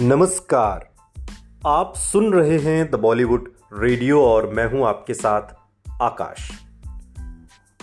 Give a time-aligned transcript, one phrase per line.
[0.00, 0.88] नमस्कार।
[1.66, 5.42] आप सुन रहे हैं द बॉलीवुड रेडियो और मैं हूँ आपके साथ
[6.02, 6.50] आकाश।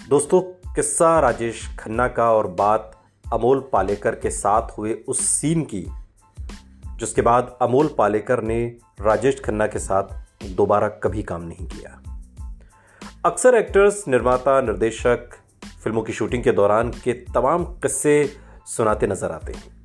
[0.09, 0.41] दोस्तों,
[0.73, 2.91] किस्सा राजेश खन्ना का और बात
[3.34, 5.88] अमोल पालेकर के साथ हुए उस सीन की,
[7.00, 10.04] जिसके बाद अमोल पालेकर ने राजेश खन्ना के साथ
[10.55, 12.02] दोबारा कभी काम नहीं किया।
[13.25, 15.29] अक्सर एक्टर्स निर्माता, निर्देशक
[15.84, 19.76] फ़िल्मों की शूटिंग के दौरान के तमाम किस्से सुनाते नज़र आते हैं।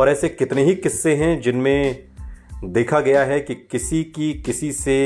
[0.00, 2.08] और ऐसे कितने ही किस्से हैं जिनमें
[2.64, 4.96] देखा गया है कि किसी की किसी से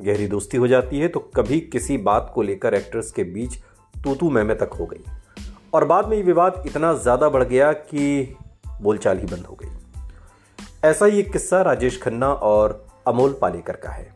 [0.00, 3.58] गहरी दोस्ती हो जाती है तो कभी किसी बात को लेकर एक्टर्स के बीच
[3.94, 5.04] तू तू मैं तक हो गई।
[5.74, 8.36] और बाद में ये विवाद इतना ज़्यादा बढ़ गया कि
[8.82, 9.68] बोलचाल ही बंद हो गई।
[10.84, 14.14] ऐसा ही एक किस्सा राजेश खन्ना और अमोल पालेकर का है,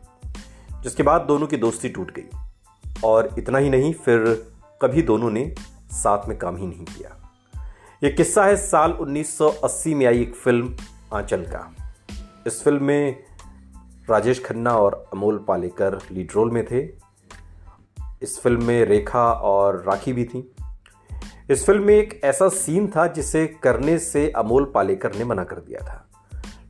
[0.83, 4.45] जिसके बाद दोनों की दोस्ती टूट गई। और इतना ही नहीं, फिर
[4.81, 5.53] कभी दोनों ने
[5.93, 7.17] साथ में काम ही नहीं किया।
[8.03, 10.75] यह किस्सा है साल 1980 में आई एक फ़िल्म,
[11.13, 11.75] आंचल का।
[12.47, 13.23] इस फ़िल्म में
[14.09, 16.79] राजेश खन्ना और अमोल पालेकर लीड रोल में थे।
[18.21, 20.55] इस फ़िल्म में रेखा और राखी भी थी।
[21.49, 25.55] इस फ़िल्म में एक ऐसा सीन था जिसे करने से अमोल पालेकर ने मना कर
[25.55, 26.09] दिया था।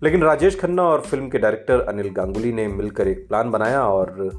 [0.03, 4.31] लेकिन राजेश खन्ना और फ़िल्म के डायरेक्टर अनिल गांगुली ने मिलकर एक प्लान बनाया और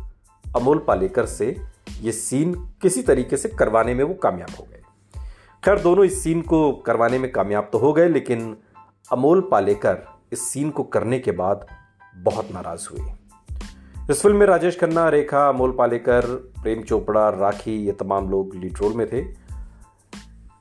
[0.57, 1.57] अमोल पालेकर से
[2.01, 4.82] ये सीन किसी तरीके से करवाने में वो कामयाब हो गए।
[5.65, 8.57] खैर, दोनों इस सीन को करवाने में कामयाब तो हो गए, लेकिन
[9.13, 9.99] अमोल पालेकर
[10.33, 11.67] इस सीन को करने के बाद
[12.17, 13.13] बहुत नाराज़ हुए।
[14.11, 16.27] इस फ़िल्म में राजेश खन्ना, रेखा, अमोल पालेकर,
[16.63, 19.23] प्रेम चोपड़ा, राखी, ये तमाम लोग लीड रोल में थे।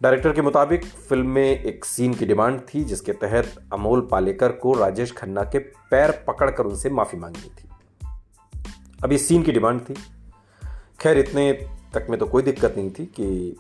[0.02, 4.74] डायरेक्टर के मुताबिक फ़िल्म में एक सीन की डिमांड थी, जिसके तहत अमोल पालेकर को
[4.74, 7.70] राजेश खन्ना के पैर पकड़कर उनसे माफ़ी मांगनी थी।
[9.04, 9.94] अब इस सीन की डिमांड थी।
[11.00, 11.54] खैर, इतने
[11.94, 13.58] तक में तो कोई दिक्कत नहीं थी कि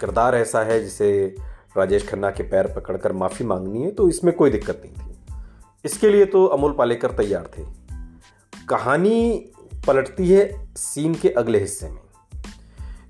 [0.00, 1.34] किरदार ऐसा है जिसे
[1.76, 5.16] राजेश खन्ना के पैर पकड़कर माफ़ी मांगनी है तो इसमें कोई दिक्कत नहीं थी।
[5.84, 7.62] इसके लिए तो अमोल पालेकर तैयार थे।
[8.68, 9.50] कहानी
[9.86, 11.98] पलटती है सीन के अगले हिस्से में,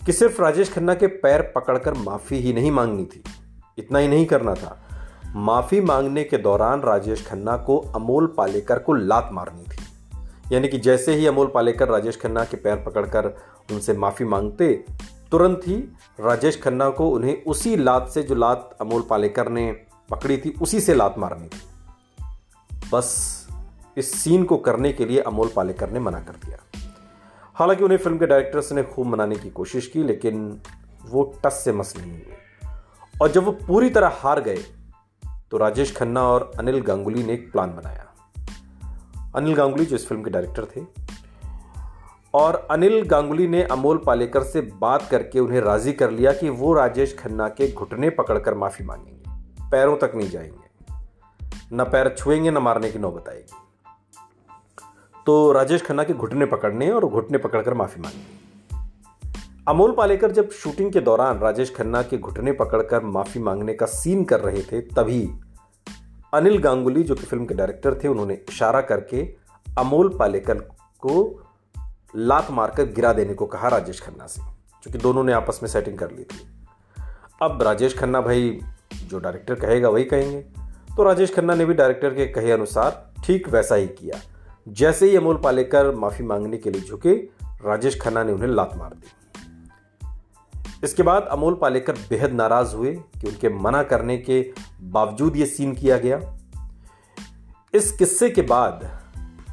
[0.07, 3.23] कि सिर्फ़ राजेश खन्ना के पैर पकड़कर माफ़ी ही नहीं मांगनी थी।
[3.79, 4.81] इतना ही नहीं करना था।
[5.37, 10.79] माफ़ी मांगने के दौरान राजेश खन्ना को अमोल पालेकर को लात मारनी थी। यानी कि
[10.79, 13.27] जैसे ही अमोल पालेकर राजेश खन्ना के पैर पकड़कर
[13.73, 14.85] उनसे माफ़ी मांगते
[15.35, 15.77] तुरंत ही
[16.21, 19.73] राजेश खन्ना को उन्हें उसी लात से जो लात अमोल पालेकर ने
[20.11, 21.61] पकड़ी थी, उसी से लात मारनी थी।
[22.93, 23.09] बस
[23.97, 26.59] इस सीन को करने के लिए अमोल पालेकर ने मना कर दिया।
[27.55, 30.61] हालाँकि उन्हें फ़िल्म के डायरेक्टर्स ने खूब मनाने की कोशिश की, लेकिन
[31.05, 32.37] वो टस से मस नहीं हुए।
[33.23, 34.59] और जब वो पूरी तरह हार गए
[35.51, 38.07] तो राजेश खन्ना और अनिल गांगुली ने एक प्लान बनाया।
[39.37, 41.14] अनिल गांगुली जो इस फ़िल्म के डायरेक्टर थे
[42.35, 46.75] और अनिल गांगुली ने अमोल पालेकर से बात करके उन्हें राज़ी कर लिया कि वो
[46.75, 49.31] राजेश खन्ना के घुटने पकड़कर माफ़ी मांगेंगे।
[49.71, 50.95] पैरों तक नहीं जाएँगे।
[51.73, 53.57] न पैर छुएँगे, न मारने की नौबत आएगी।
[55.27, 58.45] तो राजेश खन्ना के घुटने पकड़ने और घुटने पकड़कर माफ़ी मांगेंगे।
[59.69, 64.25] अमोल पालेकर जब शूटिंग के दौरान राजेश खन्ना के घुटने पकड़कर माफ़ी मांगने का सीन
[64.25, 65.31] कर रहे थे, तभी
[66.35, 69.35] अनिल गांगुली, जो कि फ़िल्म के डायरेक्टर थे, उन्होंने इशारा करके
[69.79, 70.55] अमोल पालेकर
[71.01, 71.41] को
[72.17, 74.41] लात मारकर गिरा देने को कहा राजेश खन्ना से
[74.83, 76.67] क्योंकि दोनों ने आपस में सेटिंग कर ली थी।
[77.43, 78.61] अब राजेश खन्ना भाई
[79.07, 80.41] जो डायरेक्टर कहेगा वही कहेंगे।
[80.97, 84.21] तो राजेश खन्ना ने भी डायरेक्टर के कहे अनुसार ठीक वैसा ही किया।
[84.69, 87.15] जैसे ही अमोल पालेकर माफ़ी मांगने के लिए झुके,
[87.65, 89.09] राजेश खन्ना ने उन्हें लात मार दी।
[90.85, 94.53] इसके बाद अमोल पालेकर बेहद नाराज़ हुए कि उनके मना करने के
[94.83, 96.39] बावजूद यह सीन किया गया।
[97.75, 99.04] इस किस्से के बाद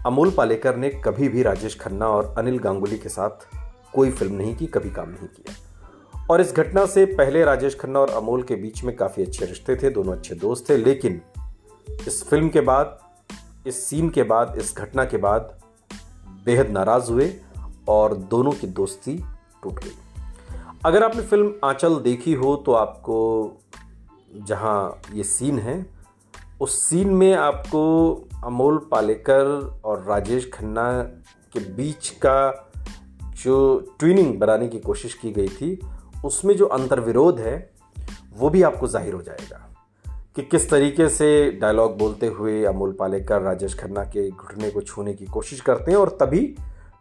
[0.06, 3.48] अमोल पालेकर ने कभी भी राजेश खन्ना और अनिल गांगुली के साथ
[3.96, 8.00] कोई फ़िल्म नहीं की, कभी काम नहीं किया। और इस घटना से पहले राजेश खन्ना
[8.00, 11.22] और अमोल के बीच में काफ़ी अच्छे रिश्ते थे, दोनों अच्छे दोस्त थे, लेकिन
[12.08, 12.98] इस फ़िल्म के बाद,
[13.68, 15.58] इस सीन के बाद, इस घटना के बाद
[16.46, 17.34] बेहद नाराज़ हुए
[17.88, 19.18] और दोनों की दोस्ती
[19.64, 19.96] टूट गई।
[20.86, 23.18] अगर आपने फ़िल्म आंचल देखी हो तो आपको
[24.34, 25.86] जहाँ ये सीन है,
[26.62, 27.82] उस सीन में आपको
[28.46, 30.92] अमोल पालेकर और राजेश खन्ना
[31.54, 32.68] के बीच का
[33.44, 33.58] जो
[34.00, 35.80] ट्विनिंग बनाने की कोशिश की गई थी,
[36.26, 37.74] उसमें जो अंतर्विरोध है,
[38.34, 39.68] वो भी आपको ज़ाहिर हो जाएगा
[40.36, 45.14] कि किस तरीके से डायलॉग बोलते हुए अमोल पालेकर, राजेश खन्ना के घुटने को छूने
[45.14, 46.46] की कोशिश करते हैं और तभी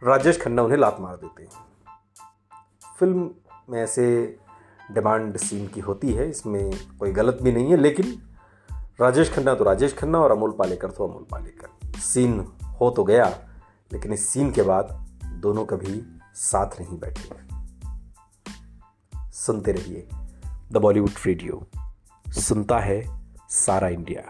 [0.05, 1.69] राजेश खन्ना उन्हें लात मार देते हैं।
[2.99, 3.31] फ़िल्म
[3.71, 4.07] में ऐसे
[4.95, 8.19] डिमांड सीन की होती है, इसमें कोई गलत भी नहीं है, लेकिन
[9.01, 12.41] राजेश खन्ना तो राजेश खन्ना और अमोल पालेकर तो अमोल पालेकर। सीन
[12.81, 13.25] हो तो गया,
[13.93, 14.89] लेकिन इस सीन के बाद
[15.41, 16.03] दोनों कभी
[16.35, 17.29] साथ नहीं बैठे।
[19.33, 20.09] सुनते रहिए
[20.73, 21.67] द बॉलीवुड रेडियो।
[22.27, 23.03] सुनता है
[23.49, 24.23] सारा इंडिया।